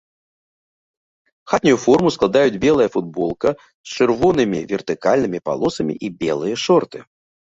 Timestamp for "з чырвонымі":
3.89-4.59